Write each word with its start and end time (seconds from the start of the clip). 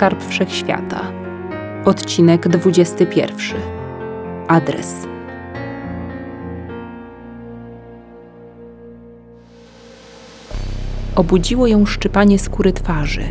Skarb 0.00 0.24
Wszechświata. 0.24 1.12
Odcinek 1.84 2.48
21. 2.48 3.60
Adres. 4.48 4.94
Obudziło 11.16 11.66
ją 11.66 11.86
szczypanie 11.86 12.38
skóry 12.38 12.72
twarzy. 12.72 13.22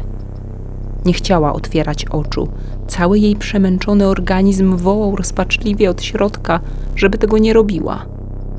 Nie 1.05 1.13
chciała 1.13 1.53
otwierać 1.53 2.05
oczu. 2.05 2.47
Cały 2.87 3.19
jej 3.19 3.35
przemęczony 3.35 4.07
organizm 4.07 4.75
wołał 4.77 5.15
rozpaczliwie 5.15 5.89
od 5.89 6.03
środka, 6.03 6.59
żeby 6.95 7.17
tego 7.17 7.37
nie 7.37 7.53
robiła. 7.53 8.05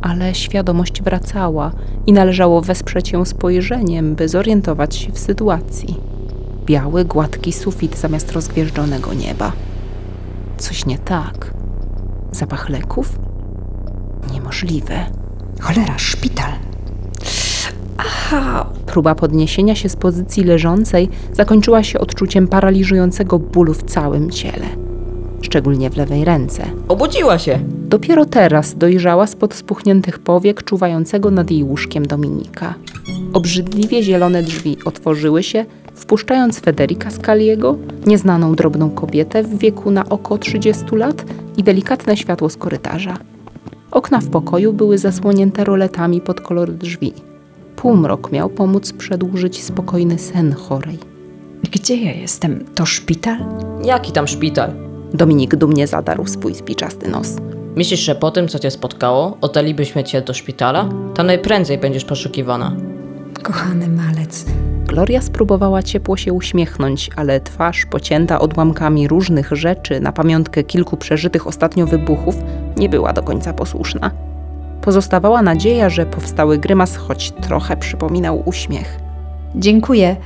Ale 0.02 0.34
świadomość 0.34 1.02
wracała 1.02 1.72
i 2.06 2.12
należało 2.12 2.60
wesprzeć 2.60 3.12
ją 3.12 3.24
spojrzeniem, 3.24 4.14
by 4.14 4.28
zorientować 4.28 4.96
się 4.96 5.12
w 5.12 5.18
sytuacji. 5.18 6.09
Biały, 6.70 7.04
gładki 7.04 7.52
sufit 7.52 7.98
zamiast 7.98 8.32
rozgwieżdżonego 8.32 9.14
nieba. 9.14 9.52
Coś 10.58 10.86
nie 10.86 10.98
tak. 10.98 11.54
Zapach 12.32 12.68
leków? 12.68 13.18
Niemożliwe. 14.32 15.06
Cholera, 15.60 15.98
szpital. 15.98 16.52
Aha, 17.98 18.66
Próba 18.86 19.14
podniesienia 19.14 19.74
się 19.74 19.88
z 19.88 19.96
pozycji 19.96 20.44
leżącej 20.44 21.08
zakończyła 21.32 21.82
się 21.82 21.98
odczuciem 21.98 22.48
paraliżującego 22.48 23.38
bólu 23.38 23.74
w 23.74 23.82
całym 23.82 24.30
ciele, 24.30 24.66
szczególnie 25.42 25.90
w 25.90 25.96
lewej 25.96 26.24
ręce. 26.24 26.66
Obudziła 26.88 27.38
się. 27.38 27.58
Dopiero 27.88 28.26
teraz 28.26 28.74
dojrzała 28.74 29.26
spod 29.26 29.54
spuchniętych 29.54 30.18
powiek 30.18 30.64
czuwającego 30.64 31.30
nad 31.30 31.50
jej 31.50 31.64
łóżkiem 31.64 32.06
Dominika. 32.06 32.74
Obrzydliwie 33.32 34.02
zielone 34.02 34.42
drzwi 34.42 34.76
otworzyły 34.84 35.42
się, 35.42 35.66
wpuszczając 36.00 36.60
Federika 36.60 37.10
Scaliego, 37.10 37.76
nieznaną 38.06 38.54
drobną 38.54 38.90
kobietę 38.90 39.42
w 39.42 39.58
wieku 39.58 39.90
na 39.90 40.08
oko 40.08 40.38
30 40.38 40.84
lat 40.92 41.24
i 41.56 41.62
delikatne 41.62 42.16
światło 42.16 42.48
z 42.48 42.56
korytarza. 42.56 43.16
Okna 43.90 44.20
w 44.20 44.30
pokoju 44.30 44.72
były 44.72 44.98
zasłonięte 44.98 45.64
roletami 45.64 46.20
pod 46.20 46.40
kolor 46.40 46.72
drzwi. 46.72 47.12
Półmrok 47.76 48.32
miał 48.32 48.48
pomóc 48.48 48.92
przedłużyć 48.92 49.62
spokojny 49.62 50.18
sen 50.18 50.52
chorej. 50.52 50.98
gdzie 51.72 51.96
ja 51.96 52.12
jestem? 52.12 52.64
To 52.74 52.86
szpital? 52.86 53.36
Jaki 53.84 54.12
tam 54.12 54.26
szpital? 54.26 54.72
Dominik 55.14 55.56
dumnie 55.56 55.86
zadarł 55.86 56.26
swój 56.26 56.54
spiczasty 56.54 57.10
nos. 57.10 57.36
Myślisz, 57.76 58.00
że 58.00 58.14
po 58.14 58.30
tym, 58.30 58.48
co 58.48 58.58
cię 58.58 58.70
spotkało, 58.70 59.38
oddalibyśmy 59.40 60.04
cię 60.04 60.22
do 60.22 60.34
szpitala? 60.34 60.88
Tam 61.14 61.26
najprędzej 61.26 61.78
będziesz 61.78 62.04
poszukiwana. 62.04 62.76
Kochany 63.42 63.88
malec. 63.88 64.44
Gloria 64.90 65.22
spróbowała 65.22 65.82
ciepło 65.82 66.16
się 66.16 66.32
uśmiechnąć, 66.32 67.10
ale 67.16 67.40
twarz 67.40 67.86
pocięta 67.86 68.40
odłamkami 68.40 69.08
różnych 69.08 69.52
rzeczy 69.52 70.00
na 70.00 70.12
pamiątkę 70.12 70.64
kilku 70.64 70.96
przeżytych 70.96 71.46
ostatnio 71.46 71.86
wybuchów 71.86 72.34
nie 72.76 72.88
była 72.88 73.12
do 73.12 73.22
końca 73.22 73.52
posłuszna. 73.52 74.10
Pozostawała 74.82 75.42
nadzieja, 75.42 75.90
że 75.90 76.06
powstały 76.06 76.58
grymas 76.58 76.96
choć 76.96 77.30
trochę 77.30 77.76
przypominał 77.76 78.42
uśmiech. 78.44 78.98
Dziękuję. 79.54 80.16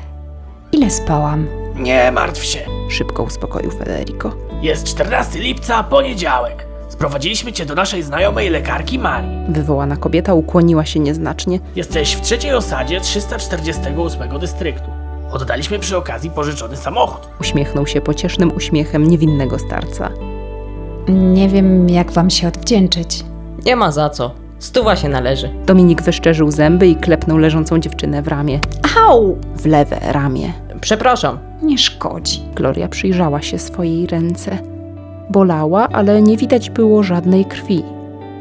Ile 0.72 0.90
spałam? 0.90 1.46
Nie 1.76 2.12
martw 2.12 2.44
się. 2.44 2.60
Szybko 2.90 3.22
uspokoił 3.22 3.70
Federico. 3.70 4.32
Jest 4.62 4.84
14 4.84 5.38
lipca, 5.38 5.82
poniedziałek. 5.82 6.66
Sprowadziliśmy 6.94 7.52
cię 7.52 7.66
do 7.66 7.74
naszej 7.74 8.02
znajomej 8.02 8.50
lekarki 8.50 8.98
Marii. 8.98 9.38
Wywołana 9.48 9.96
kobieta 9.96 10.34
ukłoniła 10.34 10.84
się 10.84 11.00
nieznacznie. 11.00 11.60
Jesteś 11.76 12.14
w 12.14 12.20
trzeciej 12.20 12.54
osadzie 12.54 13.00
348 13.00 14.38
dystryktu. 14.38 14.90
Oddaliśmy 15.32 15.78
przy 15.78 15.96
okazji 15.96 16.30
pożyczony 16.30 16.76
samochód. 16.76 17.28
Uśmiechnął 17.40 17.86
się 17.86 18.00
pociesznym 18.00 18.52
uśmiechem 18.56 19.06
niewinnego 19.06 19.58
starca. 19.58 20.10
Nie 21.08 21.48
wiem, 21.48 21.88
jak 21.88 22.12
wam 22.12 22.30
się 22.30 22.48
odwdzięczyć. 22.48 23.24
Nie 23.66 23.76
ma 23.76 23.92
za 23.92 24.10
co. 24.10 24.34
Stuwa 24.58 24.96
się 24.96 25.08
należy. 25.08 25.50
Dominik 25.66 26.02
wyszczerzył 26.02 26.50
zęby 26.50 26.86
i 26.86 26.96
klepnął 26.96 27.38
leżącą 27.38 27.78
dziewczynę 27.78 28.22
w 28.22 28.28
ramię. 28.28 28.60
Au! 29.08 29.38
W 29.56 29.66
lewe 29.66 30.00
ramię. 30.12 30.52
Przepraszam. 30.80 31.38
Nie 31.62 31.78
szkodzi. 31.78 32.42
Gloria 32.54 32.88
przyjrzała 32.88 33.42
się 33.42 33.58
swojej 33.58 34.06
ręce. 34.06 34.73
Bolała, 35.30 35.88
ale 35.88 36.22
nie 36.22 36.36
widać 36.36 36.70
było 36.70 37.02
żadnej 37.02 37.44
krwi. 37.44 37.82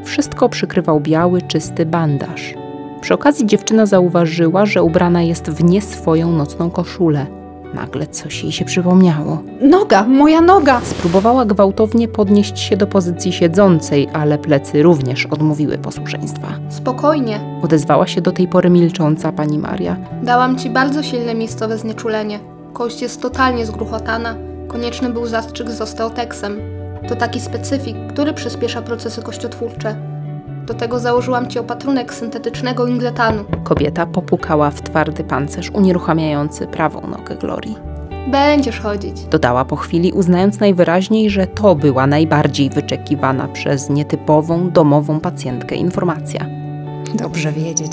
Wszystko 0.04 0.50
przykrywał 0.50 1.00
biały, 1.00 1.42
czysty 1.42 1.86
bandaż. 1.86 2.54
Przy 3.02 3.14
okazji 3.14 3.46
dziewczyna 3.46 3.86
zauważyła, 3.86 4.66
że 4.66 4.84
ubrana 4.84 5.22
jest 5.22 5.50
w 5.50 5.64
nie 5.64 5.82
swoją 5.82 6.32
nocną 6.32 6.70
koszulę. 6.72 7.26
Nagle 7.74 8.08
coś 8.08 8.44
jej 8.44 8.52
się 8.52 8.66
przypomniało. 8.66 9.44
Noga, 9.62 10.04
moja 10.04 10.42
noga! 10.42 10.82
Spróbowała 10.84 11.46
gwałtownie 11.46 12.08
podnieść 12.08 12.60
się 12.60 12.78
do 12.78 12.88
pozycji 12.88 13.34
siedzącej, 13.34 14.08
ale 14.14 14.38
plecy 14.38 14.84
również 14.84 15.26
odmówiły 15.26 15.78
posłuszeństwa. 15.78 16.48
Spokojnie. 16.70 17.40
Odezwała 17.62 18.08
się 18.08 18.22
do 18.22 18.32
tej 18.32 18.48
pory 18.48 18.70
milcząca 18.70 19.32
pani 19.32 19.60
Maria. 19.60 19.98
Dałam 20.24 20.58
ci 20.58 20.70
bardzo 20.70 21.04
silne 21.04 21.36
miejscowe 21.36 21.78
znieczulenie. 21.78 22.40
Kość 22.74 23.02
jest 23.02 23.22
totalnie 23.22 23.66
zgruchotana. 23.66 24.36
Konieczny 24.68 25.10
był 25.10 25.26
zastrzyk 25.26 25.70
z 25.70 25.82
osteoteksem. 25.82 26.73
To 27.08 27.16
taki 27.16 27.40
specyfik, 27.40 27.98
który 28.14 28.34
przyspiesza 28.34 28.82
procesy 28.82 29.22
kościotwórcze. 29.22 29.96
Do 30.66 30.74
tego 30.74 31.00
założyłam 31.00 31.48
ci 31.48 31.60
opatrunek 31.60 32.14
syntetycznego 32.14 32.88
ingletanu. 32.88 33.44
Kobieta 33.64 34.06
popukała 34.06 34.72
w 34.72 34.82
twardy 34.82 35.24
pancerz 35.24 35.70
unieruchamiający 35.70 36.68
prawą 36.68 37.08
nogę 37.08 37.36
Glorii. 37.36 37.76
Będziesz 38.32 38.80
chodzić. 38.80 39.22
Dodała 39.26 39.66
po 39.66 39.76
chwili, 39.76 40.12
uznając 40.12 40.60
najwyraźniej, 40.60 41.30
że 41.30 41.48
to 41.48 41.76
była 41.76 42.08
najbardziej 42.08 42.70
wyczekiwana 42.70 43.48
przez 43.48 43.90
nietypową, 43.90 44.72
domową 44.72 45.20
pacjentkę 45.20 45.76
informacja. 45.76 46.46
Dobrze 47.16 47.52
wiedzieć. 47.52 47.92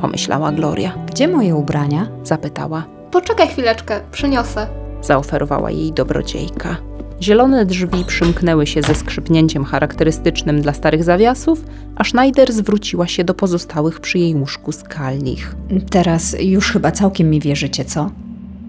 Pomyślała 0.00 0.52
Gloria. 0.52 0.92
Gdzie 1.06 1.28
moje 1.28 1.56
ubrania? 1.56 2.06
Zapytała. 2.24 2.84
Poczekaj 3.10 3.48
chwileczkę, 3.48 4.00
przyniosę. 4.12 4.66
Zaoferowała 5.02 5.70
jej 5.70 5.92
dobrodziejka. 5.92 6.76
Zielone 7.22 7.66
drzwi 7.66 8.04
przymknęły 8.06 8.66
się 8.66 8.82
ze 8.82 8.94
skrzypnięciem 8.94 9.64
charakterystycznym 9.64 10.60
dla 10.62 10.72
starych 10.72 11.04
zawiasów, 11.04 11.64
a 11.96 12.04
Schneider 12.04 12.52
zwróciła 12.52 13.06
się 13.06 13.24
do 13.24 13.34
pozostałych 13.34 14.00
przy 14.00 14.18
jej 14.18 14.34
łóżku 14.34 14.72
skalnych. 14.72 15.56
Teraz 15.90 16.36
już 16.40 16.72
chyba 16.72 16.90
całkiem 16.90 17.30
mi 17.30 17.40
wierzycie, 17.40 17.84
co? 17.84 18.10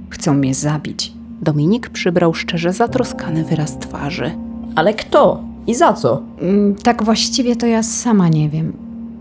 Chcą 0.09 0.33
mnie 0.33 0.53
zabić. 0.55 1.13
Dominik 1.41 1.89
przybrał 1.89 2.33
szczerze 2.33 2.73
zatroskany 2.73 3.43
wyraz 3.43 3.79
twarzy. 3.79 4.31
Ale 4.75 4.93
kto? 4.93 5.43
I 5.67 5.75
za 5.75 5.93
co? 5.93 6.21
Mm, 6.41 6.75
Tak 6.75 7.03
właściwie 7.03 7.55
to 7.55 7.65
ja 7.67 7.83
sama 7.83 8.29
nie 8.29 8.49
wiem. 8.49 8.73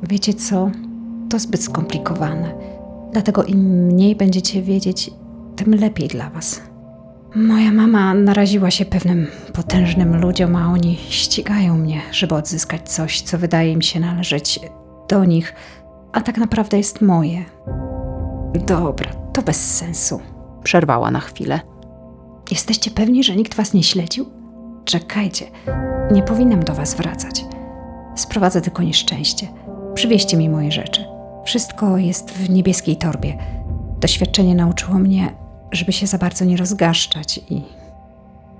Wiecie 0.03 0.35
co? 0.35 0.71
To 1.31 1.39
zbyt 1.39 1.62
skomplikowane. 1.62 2.55
Dlatego 3.12 3.45
im 3.45 3.59
mniej 3.87 4.17
będziecie 4.17 4.62
wiedzieć, 4.62 5.11
tym 5.56 5.75
lepiej 5.75 6.09
dla 6.09 6.31
was. 6.31 6.61
Moja 7.37 7.72
mama 7.72 8.15
naraziła 8.15 8.71
się 8.71 8.84
pewnym 8.84 9.27
potężnym 9.53 10.21
ludziom, 10.21 10.56
a 10.56 10.72
oni 10.72 10.97
ścigają 11.09 11.77
mnie, 11.77 12.00
żeby 12.12 12.34
odzyskać 12.34 12.89
coś, 12.89 13.21
co 13.21 13.39
wydaje 13.39 13.72
im 13.72 13.83
się 13.83 14.00
należeć 14.00 14.61
do 15.09 15.25
nich, 15.25 15.55
a 16.12 16.21
tak 16.21 16.39
naprawdę 16.39 16.77
jest 16.77 17.00
moje. 17.00 17.44
Dobra, 18.67 19.11
to 19.33 19.43
bez 19.43 19.77
sensu. 19.77 20.21
Przerwała 20.65 21.11
na 21.11 21.21
chwilę. 21.21 21.61
Jesteście 22.50 22.91
pewni, 22.91 23.25
że 23.25 23.37
nikt 23.37 23.55
was 23.55 23.75
nie 23.75 23.83
śledził? 23.83 24.27
Czekajcie, 24.84 25.47
nie 26.12 26.23
powinnam 26.23 26.65
do 26.65 26.75
was 26.75 26.94
wracać. 26.94 27.44
Sprowadzę 28.17 28.61
tylko 28.61 28.83
nieszczęście. 28.83 29.49
Przywieźcie 29.94 30.37
mi 30.37 30.49
moje 30.49 30.73
rzeczy. 30.73 31.05
Wszystko 31.44 31.99
jest 31.99 32.31
w 32.31 32.50
niebieskiej 32.50 32.97
torbie. 32.97 33.39
Doświadczenie 34.00 34.55
nauczyło 34.55 34.99
mnie, 34.99 35.44
żeby 35.75 35.93
się 35.93 36.07
za 36.07 36.19
bardzo 36.19 36.45
nie 36.45 36.57
rozgaszczać 36.57 37.41
i 37.51 37.62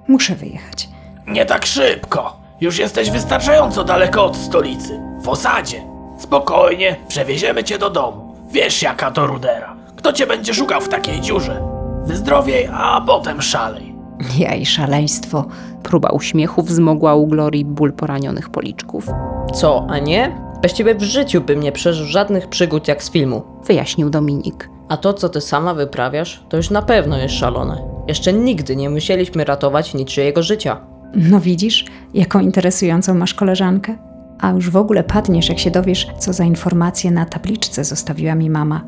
muszę 0.09 0.35
wyjechać. 0.37 0.89
Nie 1.27 1.47
tak 1.47 1.67
szybko. 1.67 2.37
Już 2.61 2.79
jesteś 2.79 3.11
wystarczająco 3.11 3.85
daleko 3.85 4.25
od 4.25 4.37
stolicy. 4.37 5.01
W 5.23 5.29
osadzie. 5.29 5.83
Spokojnie, 6.19 6.97
przewieziemy 7.09 7.65
cię 7.65 7.79
do 7.79 7.91
domu. 7.91 8.35
Wiesz 8.51 8.83
jaka 8.83 9.11
to 9.11 9.27
rudera. 9.27 9.77
Kto 9.97 10.13
cię 10.13 10.27
będzie 10.27 10.55
szukał 10.55 10.81
w 10.81 10.89
takiej 10.89 11.21
dziurze? 11.21 11.63
Wyzdrowiej, 12.07 12.69
a 12.73 13.01
potem 13.01 13.43
szalej. 13.43 13.95
Ja 14.39 14.55
i 14.55 14.67
szaleństwo. 14.67 15.45
Próba 15.83 16.11
uśmiechu 16.11 16.63
wzmogła 16.63 17.15
u 17.15 17.27
Glorii 17.27 17.65
ból 17.65 17.93
poranionych 17.93 18.51
policzków. 18.51 19.07
Co, 19.55 19.87
a 19.89 19.99
nie? 19.99 20.37
Bez 20.63 20.73
ciebie 20.73 20.95
w 20.95 21.03
życiu 21.03 21.41
bym 21.41 21.61
nie 21.61 21.73
przeżył 21.73 22.07
żadnych 22.07 22.49
przygód 22.49 22.89
jak 22.89 23.03
z 23.03 23.11
filmu. 23.11 23.43
Wyjaśnił 23.65 24.11
Dominik. 24.11 24.71
A 24.89 24.97
to, 24.97 25.15
co 25.15 25.29
ty 25.29 25.41
sama 25.41 25.75
wyprawiasz, 25.75 26.45
to 26.49 26.57
już 26.57 26.71
na 26.71 26.83
pewno 26.83 27.19
jest 27.19 27.35
szalone. 27.35 27.83
Jeszcze 28.09 28.33
nigdy 28.33 28.77
nie 28.77 28.91
musieliśmy 28.91 29.45
ratować 29.45 29.95
niczyjego 29.95 30.43
życia. 30.43 30.81
No 31.15 31.41
widzisz, 31.41 31.85
jaką 32.15 32.41
interesującą 32.41 33.15
masz 33.15 33.35
koleżankę? 33.35 33.99
A 34.41 34.51
już 34.51 34.71
w 34.71 34.77
ogóle 34.77 35.05
padniesz, 35.05 35.49
jak 35.49 35.59
się 35.59 35.71
dowiesz, 35.71 36.07
co 36.19 36.33
za 36.33 36.45
informacje 36.45 37.11
na 37.11 37.27
tabliczce 37.27 37.85
zostawiła 37.85 38.35
mi 38.35 38.51
mama. 38.51 38.85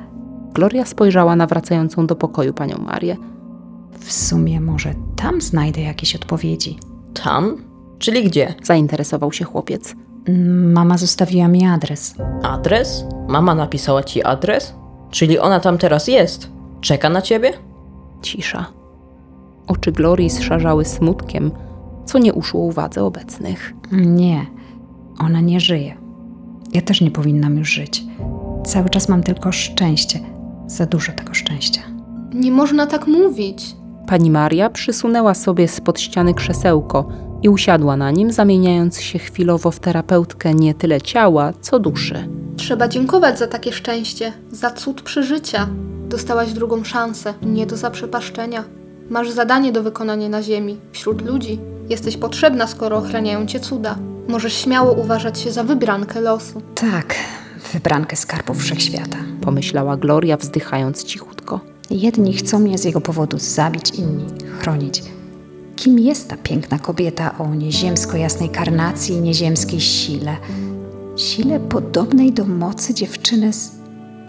Gloria 0.54 0.84
spojrzała 0.84 1.36
na 1.36 1.46
wracającą 1.46 2.06
do 2.06 2.16
pokoju 2.16 2.54
panią 2.54 2.78
Marię. 2.78 3.16
W 3.98 4.12
sumie 4.12 4.60
może 4.60 4.94
tam 5.16 5.40
znajdę 5.40 5.80
jakieś 5.80 6.16
odpowiedzi. 6.16 6.78
Tam? 7.24 7.56
Czyli 7.98 8.24
gdzie? 8.24 8.54
Zainteresował 8.62 9.32
się 9.32 9.44
chłopiec. 9.44 9.94
Mama 10.72 10.98
zostawiła 10.98 11.48
mi 11.48 11.66
adres. 11.66 12.14
Adres? 12.42 13.04
Mama 13.28 13.54
napisała 13.54 14.02
ci 14.02 14.22
adres? 14.22 14.74
Czyli 15.16 15.38
ona 15.38 15.60
tam 15.60 15.78
teraz 15.78 16.08
jest? 16.08 16.48
Czeka 16.80 17.10
na 17.10 17.22
ciebie? 17.22 17.52
Cisza. 18.22 18.66
Oczy 19.66 19.92
Glorii 19.92 20.30
zszarzały 20.30 20.84
smutkiem, 20.84 21.50
co 22.04 22.18
nie 22.18 22.32
uszło 22.32 22.60
uwadze 22.60 23.04
obecnych. 23.04 23.74
Nie, 23.92 24.46
ona 25.18 25.40
nie 25.40 25.60
żyje. 25.60 25.96
Ja 26.72 26.82
też 26.82 27.00
nie 27.00 27.10
powinnam 27.10 27.58
już 27.58 27.68
żyć. 27.68 28.04
Cały 28.64 28.90
czas 28.90 29.08
mam 29.08 29.22
tylko 29.22 29.52
szczęście. 29.52 30.20
Za 30.66 30.86
dużo 30.86 31.12
tego 31.12 31.34
szczęścia. 31.34 31.80
Nie 32.34 32.52
można 32.52 32.86
tak 32.86 33.06
mówić. 33.06 33.76
Pani 34.06 34.30
Maria 34.30 34.70
przysunęła 34.70 35.34
sobie 35.34 35.68
spod 35.68 36.00
ściany 36.00 36.34
krzesełko 36.34 37.08
i 37.46 37.48
usiadła 37.48 37.96
na 37.96 38.10
nim, 38.10 38.32
zamieniając 38.32 39.00
się 39.00 39.18
chwilowo 39.18 39.70
w 39.70 39.80
terapeutkę 39.80 40.54
nie 40.54 40.74
tyle 40.74 41.00
ciała, 41.00 41.52
co 41.60 41.78
duszy. 41.78 42.28
Trzeba 42.56 42.88
dziękować 42.88 43.38
za 43.38 43.46
takie 43.46 43.72
szczęście, 43.72 44.32
za 44.52 44.70
cud 44.70 45.02
przeżycia. 45.02 45.68
Dostałaś 46.08 46.52
drugą 46.52 46.84
szansę, 46.84 47.34
nie 47.42 47.66
do 47.66 47.76
zaprzepaszczenia. 47.76 48.64
Masz 49.10 49.30
zadanie 49.30 49.72
do 49.72 49.82
wykonania 49.82 50.28
na 50.28 50.42
ziemi, 50.42 50.76
wśród 50.92 51.22
ludzi. 51.22 51.58
Jesteś 51.88 52.16
potrzebna, 52.16 52.66
skoro 52.66 52.96
ochraniają 52.96 53.46
cię 53.46 53.60
cuda. 53.60 53.98
Możesz 54.28 54.54
śmiało 54.54 54.92
uważać 54.92 55.40
się 55.40 55.52
za 55.52 55.64
wybrankę 55.64 56.20
losu. 56.20 56.62
Tak, 56.74 57.14
wybrankę 57.72 58.16
skarbów 58.16 58.58
wszechświata. 58.58 59.18
Pomyślała 59.40 59.96
Gloria, 59.96 60.36
wzdychając 60.36 61.04
cichutko. 61.04 61.60
Jedni 61.90 62.32
chcą 62.32 62.58
mnie 62.58 62.78
z 62.78 62.84
jego 62.84 63.00
powodu 63.00 63.38
zabić, 63.38 63.90
inni 63.90 64.26
chronić. 64.60 65.15
Kim 65.76 65.98
jest 65.98 66.30
ta 66.30 66.36
piękna 66.36 66.78
kobieta 66.78 67.38
o 67.38 67.54
nieziemsko 67.54 68.16
jasnej 68.16 68.48
karnacji 68.48 69.14
i 69.14 69.20
nieziemskiej 69.20 69.80
sile? 69.80 70.36
Sile 71.16 71.60
podobnej 71.60 72.32
do 72.32 72.44
mocy 72.44 72.94
dziewczyny 72.94 73.52
z... 73.52 73.72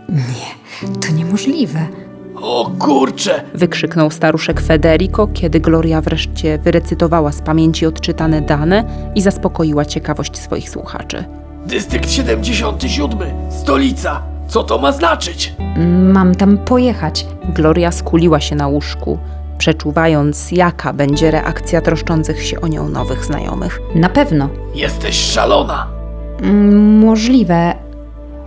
Nie, 0.09 0.79
to 1.01 1.13
niemożliwe. 1.13 1.87
O 2.35 2.71
kurcze! 2.79 3.43
Wykrzyknął 3.53 4.11
staruszek 4.11 4.61
Federico, 4.61 5.27
kiedy 5.27 5.59
Gloria 5.59 6.01
wreszcie 6.01 6.57
wyrecytowała 6.57 7.31
z 7.31 7.41
pamięci 7.41 7.85
odczytane 7.85 8.41
dane 8.41 8.83
i 9.15 9.21
zaspokoiła 9.21 9.85
ciekawość 9.85 10.37
swoich 10.37 10.69
słuchaczy. 10.69 11.23
Dystrykt 11.65 12.11
77, 12.11 13.19
stolica. 13.63 14.23
Co 14.47 14.63
to 14.63 14.77
ma 14.77 14.91
znaczyć? 14.91 15.53
Mam 16.13 16.35
tam 16.35 16.57
pojechać. 16.57 17.27
Gloria 17.49 17.91
skuliła 17.91 18.39
się 18.39 18.55
na 18.55 18.67
łóżku, 18.67 19.17
przeczuwając, 19.57 20.51
jaka 20.51 20.93
będzie 20.93 21.31
reakcja 21.31 21.81
troszczących 21.81 22.43
się 22.43 22.61
o 22.61 22.67
nią 22.67 22.89
nowych 22.89 23.25
znajomych. 23.25 23.79
Na 23.95 24.09
pewno. 24.09 24.49
Jesteś 24.75 25.15
szalona. 25.15 25.87
Mm, 26.41 26.97
Możliwe, 27.05 27.73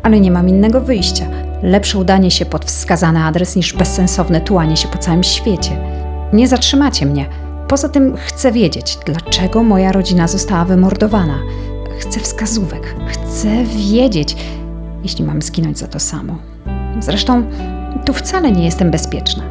ale 0.02 0.20
nie 0.20 0.30
mam 0.30 0.48
innego 0.48 0.80
wyjścia. 0.80 1.24
Lepsze 1.62 1.98
udanie 1.98 2.30
się 2.30 2.46
pod 2.46 2.64
wskazany 2.64 3.24
adres 3.24 3.56
niż 3.56 3.72
bezsensowne 3.76 4.40
tułanie 4.40 4.76
się 4.76 4.88
po 4.88 4.98
całym 4.98 5.22
świecie. 5.22 5.70
Nie 6.32 6.48
zatrzymacie 6.48 7.06
mnie. 7.06 7.26
Poza 7.68 7.88
tym 7.88 8.16
chcę 8.16 8.52
wiedzieć, 8.52 8.98
dlaczego 9.06 9.62
moja 9.62 9.92
rodzina 9.92 10.28
została 10.28 10.64
wymordowana. 10.64 11.38
Chcę 11.98 12.20
wskazówek. 12.20 12.94
Chcę 13.06 13.64
wiedzieć, 13.64 14.36
jeśli 15.02 15.24
mam 15.24 15.42
zginąć 15.42 15.78
za 15.78 15.86
to 15.86 16.00
samo. 16.00 16.36
Zresztą 17.00 17.42
tu 18.06 18.12
wcale 18.12 18.52
nie 18.52 18.64
jestem 18.64 18.90
bezpieczna. 18.90 19.42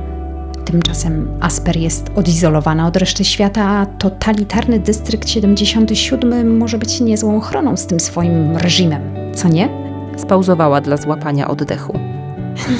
Tymczasem 0.71 1.27
Asper 1.41 1.77
jest 1.77 2.11
odizolowana 2.15 2.87
od 2.87 2.97
reszty 2.97 3.25
świata, 3.25 3.63
a 3.63 3.85
totalitarny 3.85 4.79
dystrykt 4.79 5.29
77 5.29 6.57
może 6.57 6.77
być 6.77 7.01
niezłą 7.01 7.37
ochroną 7.37 7.77
z 7.77 7.85
tym 7.85 7.99
swoim 7.99 8.57
reżimem, 8.57 9.01
co 9.35 9.47
nie? 9.47 9.69
Spauzowała 10.17 10.81
dla 10.81 10.97
złapania 10.97 11.47
oddechu. 11.47 11.99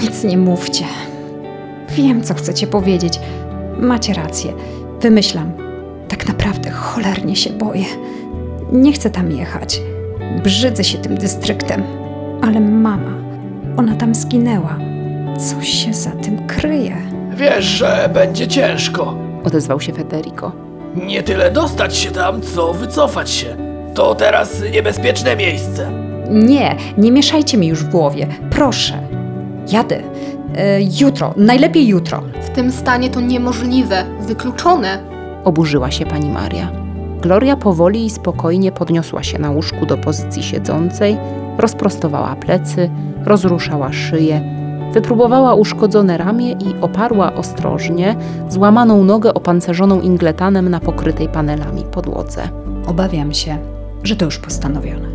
Nic 0.03 0.24
nie 0.24 0.38
mówcie. 0.38 0.86
Wiem, 1.95 2.24
co 2.24 2.33
chcecie 2.33 2.68
powiedzieć. 2.68 3.19
Macie 3.80 4.13
rację. 4.13 4.53
Wymyślam. 5.01 5.51
Tak 6.07 6.27
naprawdę 6.27 6.69
cholernie 6.71 7.35
się 7.35 7.50
boję. 7.50 7.85
Nie 8.71 8.94
chcę 8.94 9.09
tam 9.09 9.31
jechać. 9.31 9.81
Brzydzę 10.44 10.83
się 10.83 10.97
tym 10.97 11.18
dystryktem. 11.18 11.83
Ale 12.42 12.59
mama, 12.59 13.13
ona 13.77 13.95
tam 13.95 14.15
zginęła. 14.15 14.77
Coś 15.38 15.69
się 15.69 15.94
za 15.94 16.12
tym 16.12 16.47
kryje. 16.47 17.08
Wiesz, 17.39 17.65
że 17.65 18.09
będzie 18.13 18.47
ciężko. 18.47 19.15
Odezwał 19.44 19.80
się 19.80 19.94
Federico. 19.94 20.51
Nie 20.95 21.24
tyle 21.24 21.51
dostać 21.51 21.97
się 21.97 22.12
tam, 22.12 22.41
co 22.41 22.74
wycofać 22.74 23.30
się. 23.30 23.57
To 23.94 24.15
teraz 24.15 24.62
niebezpieczne 24.74 25.36
miejsce. 25.36 25.91
Nie, 26.30 26.75
nie 26.97 27.12
mieszajcie 27.12 27.57
mi 27.57 27.68
już 27.68 27.83
w 27.83 27.89
głowie. 27.89 28.27
Proszę. 28.51 29.07
Jadę. 29.71 30.01
E, 30.56 30.81
jutro, 31.01 31.33
najlepiej 31.38 31.88
jutro. 31.88 32.24
W 32.41 32.50
tym 32.50 32.71
stanie 32.71 33.09
to 33.09 33.21
niemożliwe, 33.21 34.06
wykluczone. 34.19 35.03
Oburzyła 35.44 35.92
się 35.92 36.06
pani 36.06 36.30
Maria. 36.30 36.71
Gloria 37.21 37.57
powoli 37.57 38.06
i 38.06 38.09
spokojnie 38.09 38.71
podniosła 38.71 39.24
się 39.24 39.39
na 39.39 39.51
łóżku 39.51 39.85
do 39.85 39.97
pozycji 39.97 40.44
siedzącej, 40.44 41.18
rozprostowała 41.57 42.35
plecy, 42.35 42.89
rozruszała 43.25 43.94
szyję, 43.94 44.58
wypróbowała 44.94 45.56
uszkodzone 45.56 46.18
ramię 46.18 46.51
i 46.51 46.81
oparła 46.81 47.33
ostrożnie 47.33 48.15
złamaną 48.50 49.03
nogę 49.03 49.33
opancerzoną 49.33 50.01
ingletanem 50.01 50.69
na 50.69 50.80
pokrytej 50.80 51.30
panelami 51.30 51.83
podłodze. 51.83 52.41
Obawiam 52.88 53.33
się, 53.33 53.57
że 54.03 54.15
to 54.15 54.25
już 54.25 54.39
postanowione. 54.39 55.09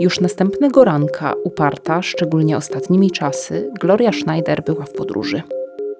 Już 0.00 0.20
następnego 0.20 0.84
ranka, 0.84 1.34
uparta, 1.44 2.02
szczególnie 2.02 2.56
ostatnimi 2.56 3.10
czasy, 3.10 3.70
Gloria 3.80 4.12
Schneider 4.12 4.62
była 4.64 4.84
w 4.84 4.92
podróży. 4.92 5.42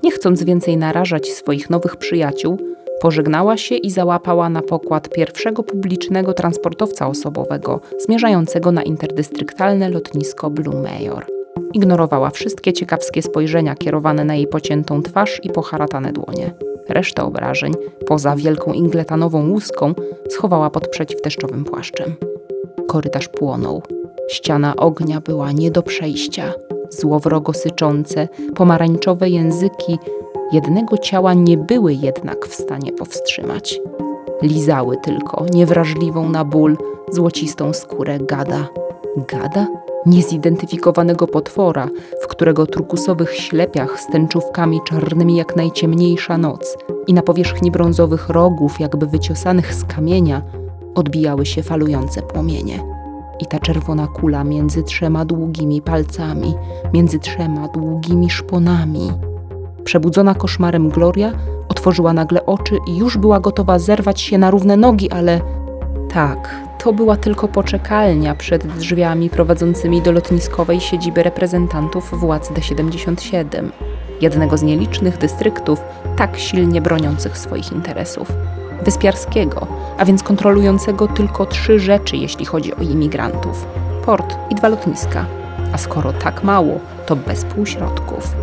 Nie 0.03 0.11
chcąc 0.11 0.44
więcej 0.44 0.76
narażać 0.76 1.29
swoich 1.29 1.71
nowych 1.71 1.97
przyjaciół, 1.97 2.59
pożegnała 3.00 3.56
się 3.56 3.75
i 3.75 3.91
załapała 3.91 4.49
na 4.49 4.62
pokład 4.62 5.08
pierwszego 5.08 5.62
publicznego 5.62 6.35
transportowca 6.35 7.06
osobowego 7.06 7.81
zmierzającego 7.99 8.73
na 8.73 8.82
interdystrykalne 8.82 9.88
lotnisko 9.88 10.50
Blue 10.50 10.83
Major. 10.83 11.26
Ignorowała 11.75 12.30
wszystkie 12.30 12.73
ciekawskie 12.73 13.23
spojrzenia 13.23 13.75
kierowane 13.75 14.25
na 14.25 14.35
jej 14.35 14.47
pociętą 14.47 15.02
twarz 15.02 15.40
i 15.42 15.50
poharatane 15.50 16.12
dłonie. 16.12 16.54
Resztę 16.88 17.23
obrażeń, 17.23 17.75
poza 18.07 18.37
wielką 18.37 18.73
ingletanową 18.73 19.50
łuską, 19.50 19.95
schowała 20.28 20.71
pod 20.71 20.88
przeciwdeszczowym 20.88 21.64
płaszczem. 21.64 22.14
Korytarz 22.88 23.28
płonął. 23.28 23.83
Ściana 24.30 24.76
ognia 24.76 25.21
była 25.21 25.52
nie 25.52 25.71
do 25.71 25.83
przejścia. 25.83 26.52
Złowrogo 26.90 27.52
syczące, 27.52 28.28
pomarańczowe 28.54 29.28
języki 29.28 29.99
jednego 30.52 30.99
ciała 30.99 31.35
nie 31.35 31.57
były 31.57 31.95
jednak 31.95 32.47
w 32.47 32.54
stanie 32.54 32.92
powstrzymać. 32.92 33.80
Lizały 34.42 34.97
tylko 34.97 35.47
niewrażliwą 35.54 36.28
na 36.28 36.45
ból, 36.45 36.76
złocistą 37.12 37.73
skórę 37.73 38.19
gada. 38.19 38.69
Gada? 39.16 39.66
Niezidentyfikowanego 40.07 41.26
potwora, 41.26 41.88
w 42.23 42.26
którego 42.26 42.66
turkusowych 42.66 43.35
ślepiach 43.35 44.00
z 44.00 44.07
tęczówkami 44.07 44.80
czarnymi 44.85 45.37
jak 45.37 45.57
najciemniejsza 45.57 46.38
noc 46.38 46.76
i 47.07 47.14
na 47.14 47.23
powierzchni 47.23 47.71
brązowych 47.71 48.28
rogów, 48.28 48.80
jakby 48.80 49.07
wyciosanych 49.07 49.75
z 49.75 49.85
kamienia, 49.85 50.42
odbijały 50.95 51.47
się 51.47 51.62
falujące 51.62 52.23
płomienie. 52.23 52.83
I 53.40 53.47
ta 53.47 53.59
czerwona 53.59 54.07
kula 54.07 54.45
między 54.45 54.83
trzema 54.83 55.25
długimi 55.25 55.83
palcami, 55.83 56.54
między 56.92 57.19
trzema 57.19 57.69
długimi 57.69 58.30
szponami. 58.30 59.30
Przebudzona 59.85 60.35
koszmarem 60.35 60.89
Gloria 60.89 61.33
otworzyła 61.69 62.13
nagle 62.13 62.47
oczy 62.47 62.79
i 62.87 62.97
już 62.97 63.19
była 63.19 63.41
gotowa 63.41 63.79
zerwać 63.79 64.21
się 64.21 64.39
na 64.39 64.51
równe 64.51 64.77
nogi, 64.77 65.11
ale 65.11 65.41
tak, 66.13 66.57
to 66.79 66.93
była 66.93 67.17
tylko 67.17 67.49
poczekalnia 67.49 68.35
przed 68.35 68.67
drzwiami 68.67 69.31
prowadzącymi 69.31 70.03
do 70.03 70.13
lotniskowej 70.13 70.81
siedziby 70.81 71.23
reprezentantów 71.23 72.21
władz 72.21 72.51
D77, 72.51 73.69
jednego 74.21 74.57
z 74.57 74.63
nielicznych 74.63 75.19
dystryktów 75.19 75.81
tak 76.17 76.39
silnie 76.39 76.81
broniących 76.81 77.39
swoich 77.39 77.73
interesów. 77.73 78.33
Wyspiarskiego, 78.85 79.67
a 79.99 80.05
więc 80.05 80.23
kontrolującego 80.23 81.09
tylko 81.09 81.47
trzy 81.47 81.81
rzeczy, 81.81 82.17
jeśli 82.17 82.45
chodzi 82.45 82.75
o 82.75 82.83
imigrantów: 82.83 83.67
port 84.05 84.37
i 84.51 84.55
dwa 84.55 84.69
lotniska. 84.69 85.27
A 85.73 85.79
skoro 85.79 86.13
tak 86.13 86.45
mało, 86.45 86.81
to 87.07 87.17
bez 87.17 87.45
półśrodków. 87.45 88.35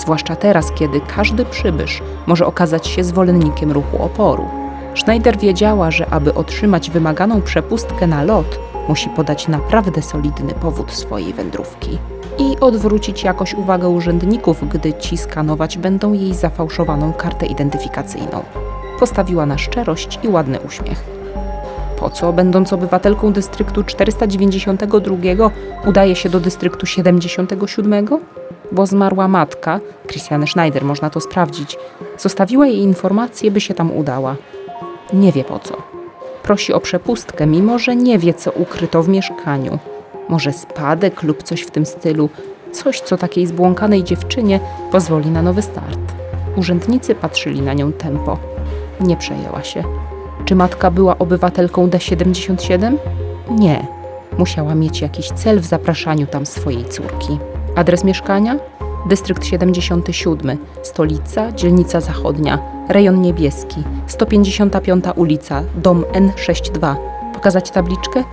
Zwłaszcza 0.00 0.36
teraz, 0.36 0.72
kiedy 0.72 1.00
każdy 1.16 1.44
przybysz 1.44 2.02
może 2.26 2.46
okazać 2.46 2.86
się 2.86 3.04
zwolennikiem 3.04 3.72
ruchu 3.72 4.02
oporu. 4.02 4.48
Schneider 4.94 5.38
wiedziała, 5.38 5.90
że 5.90 6.10
aby 6.10 6.34
otrzymać 6.34 6.90
wymaganą 6.90 7.42
przepustkę 7.42 8.06
na 8.06 8.22
lot, 8.22 8.58
Musi 8.90 9.10
podać 9.10 9.48
naprawdę 9.48 10.02
solidny 10.02 10.54
powód 10.54 10.92
swojej 10.92 11.32
wędrówki 11.32 11.98
i 12.38 12.60
odwrócić 12.60 13.24
jakoś 13.24 13.54
uwagę 13.54 13.88
urzędników, 13.88 14.68
gdy 14.68 14.92
ci 14.92 15.18
skanować 15.18 15.78
będą 15.78 16.12
jej 16.12 16.34
zafałszowaną 16.34 17.12
kartę 17.12 17.46
identyfikacyjną. 17.46 18.42
Postawiła 18.98 19.46
na 19.46 19.58
szczerość 19.58 20.18
i 20.22 20.28
ładny 20.28 20.60
uśmiech. 20.60 21.04
Po 21.98 22.10
co, 22.10 22.32
będąc 22.32 22.72
obywatelką 22.72 23.32
dystryktu 23.32 23.84
492, 23.84 25.16
udaje 25.86 26.16
się 26.16 26.28
do 26.28 26.40
dystryktu 26.40 26.86
77? 26.86 28.06
Bo 28.72 28.86
zmarła 28.86 29.28
matka, 29.28 29.80
Christiane 30.08 30.46
Schneider, 30.46 30.84
można 30.84 31.10
to 31.10 31.20
sprawdzić, 31.20 31.76
zostawiła 32.18 32.66
jej 32.66 32.78
informację, 32.78 33.50
by 33.50 33.60
się 33.60 33.74
tam 33.74 33.96
udała. 33.96 34.36
Nie 35.12 35.32
wie 35.32 35.44
po 35.44 35.58
co. 35.58 35.76
Prosi 36.42 36.72
o 36.72 36.80
przepustkę, 36.80 37.46
mimo 37.46 37.78
że 37.78 37.96
nie 37.96 38.18
wie, 38.18 38.34
co 38.34 38.52
ukryto 38.52 39.02
w 39.02 39.08
mieszkaniu. 39.08 39.78
Może 40.28 40.52
spadek 40.52 41.22
lub 41.22 41.42
coś 41.42 41.62
w 41.62 41.70
tym 41.70 41.86
stylu. 41.86 42.28
Coś, 42.72 43.00
co 43.00 43.16
takiej 43.16 43.46
zbłąkanej 43.46 44.04
dziewczynie 44.04 44.60
pozwoli 44.92 45.30
na 45.30 45.42
nowy 45.42 45.62
start. 45.62 46.14
Urzędnicy 46.56 47.14
patrzyli 47.14 47.62
na 47.62 47.72
nią 47.72 47.92
tempo. 47.92 48.38
Nie 49.00 49.16
przejęła 49.16 49.62
się. 49.62 49.84
Czy 50.44 50.54
matka 50.54 50.90
była 50.90 51.18
obywatelką 51.18 51.86
D77? 51.86 52.96
Nie. 53.50 53.86
Musiała 54.38 54.74
mieć 54.74 55.00
jakiś 55.00 55.28
cel 55.28 55.60
w 55.60 55.64
zapraszaniu 55.64 56.26
tam 56.26 56.46
swojej 56.46 56.84
córki. 56.84 57.38
Adres 57.80 58.04
mieszkania? 58.04 58.56
Dystrykt 59.06 59.44
77, 59.44 60.58
stolica, 60.82 61.52
dzielnica 61.52 62.00
zachodnia, 62.00 62.58
rejon 62.88 63.22
niebieski, 63.22 63.82
155 64.06 65.04
ulica, 65.16 65.62
dom 65.76 66.02
N62. 66.02 66.96
Pokazać 67.34 67.70
tabliczkę? 67.70 68.24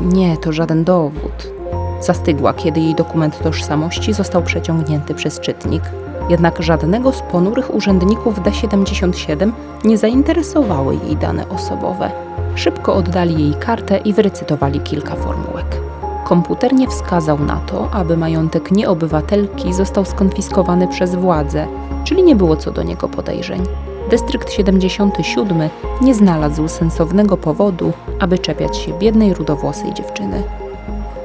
Nie, 0.00 0.36
to 0.36 0.52
żaden 0.52 0.84
dowód. 0.84 1.52
Zastygła, 2.00 2.54
kiedy 2.54 2.80
jej 2.80 2.94
dokument 2.94 3.42
tożsamości 3.42 4.12
został 4.12 4.42
przeciągnięty 4.42 5.14
przez 5.14 5.40
czytnik. 5.40 5.82
Jednak 6.30 6.62
żadnego 6.62 7.12
z 7.12 7.22
ponurych 7.22 7.74
urzędników 7.74 8.40
D77 8.40 9.52
nie 9.84 9.98
zainteresowały 9.98 10.98
jej 11.06 11.16
dane 11.16 11.48
osobowe. 11.48 12.10
Szybko 12.54 12.94
oddali 12.94 13.44
jej 13.44 13.54
kartę 13.54 13.98
i 13.98 14.12
wyrecytowali 14.12 14.80
kilka 14.80 15.16
formułek. 15.16 15.93
Komputer 16.24 16.74
nie 16.74 16.88
wskazał 16.88 17.38
na 17.38 17.56
to, 17.56 17.88
aby 17.92 18.16
majątek 18.16 18.70
nieobywatelki 18.70 19.72
został 19.72 20.04
skonfiskowany 20.04 20.88
przez 20.88 21.14
władze, 21.14 21.66
czyli 22.04 22.22
nie 22.22 22.36
było 22.36 22.56
co 22.56 22.70
do 22.70 22.82
niego 22.82 23.08
podejrzeń. 23.08 23.62
Dystrykt 24.10 24.52
77 24.52 25.68
nie 26.00 26.14
znalazł 26.14 26.68
sensownego 26.68 27.36
powodu, 27.36 27.92
aby 28.20 28.38
czepiać 28.38 28.76
się 28.76 28.98
biednej 28.98 29.34
rudowłosej 29.34 29.94
dziewczyny. 29.94 30.42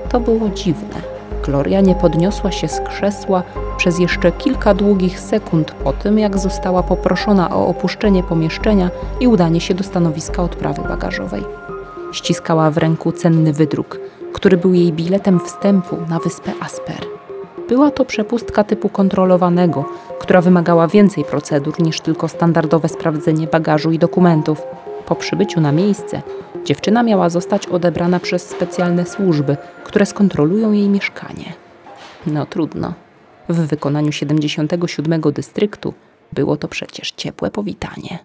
To 0.09 0.19
było 0.19 0.49
dziwne. 0.49 1.19
Gloria 1.45 1.81
nie 1.81 1.95
podniosła 1.95 2.51
się 2.51 2.67
z 2.67 2.79
krzesła 2.79 3.43
przez 3.77 3.99
jeszcze 3.99 4.31
kilka 4.31 4.73
długich 4.73 5.19
sekund 5.19 5.71
po 5.71 5.93
tym, 5.93 6.19
jak 6.19 6.37
została 6.37 6.83
poproszona 6.83 7.55
o 7.55 7.67
opuszczenie 7.67 8.23
pomieszczenia 8.23 8.89
i 9.19 9.27
udanie 9.27 9.61
się 9.61 9.73
do 9.73 9.83
stanowiska 9.83 10.43
odprawy 10.43 10.81
bagażowej. 10.81 11.43
Ściskała 12.11 12.71
w 12.71 12.77
ręku 12.77 13.11
cenny 13.11 13.53
wydruk, 13.53 13.99
który 14.33 14.57
był 14.57 14.73
jej 14.73 14.93
biletem 14.93 15.39
wstępu 15.39 15.97
na 16.09 16.19
wyspę 16.19 16.51
Asper. 16.59 17.05
Była 17.69 17.91
to 17.91 18.05
przepustka 18.05 18.63
typu 18.63 18.89
kontrolowanego, 18.89 19.85
która 20.19 20.41
wymagała 20.41 20.87
więcej 20.87 21.23
procedur 21.23 21.81
niż 21.81 22.01
tylko 22.01 22.27
standardowe 22.27 22.89
sprawdzenie 22.89 23.47
bagażu 23.47 23.91
i 23.91 23.99
dokumentów. 23.99 24.61
Po 25.05 25.15
przybyciu 25.15 25.61
na 25.61 25.71
miejsce, 25.71 26.21
dziewczyna 26.65 27.03
miała 27.03 27.29
zostać 27.29 27.67
odebrana 27.67 28.19
przez 28.19 28.49
specjalne 28.49 29.05
służby, 29.05 29.57
które 29.83 30.05
skontrolują 30.05 30.71
jej 30.71 30.89
mieszkanie. 30.89 31.53
No 32.27 32.45
trudno. 32.45 32.93
W 33.49 33.55
wykonaniu 33.55 34.11
77 34.11 35.21
dystryktu 35.21 35.93
było 36.33 36.57
to 36.57 36.67
przecież 36.67 37.11
ciepłe 37.11 37.51
powitanie. 37.51 38.19